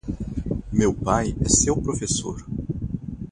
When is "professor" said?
1.79-2.43